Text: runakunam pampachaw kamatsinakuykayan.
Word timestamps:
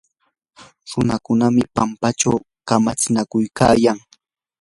runakunam 0.91 1.55
pampachaw 1.75 2.37
kamatsinakuykayan. 2.67 3.97